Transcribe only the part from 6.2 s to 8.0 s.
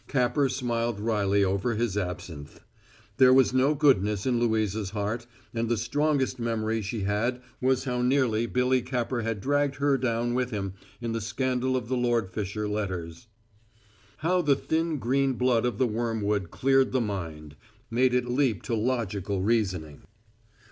memory she had was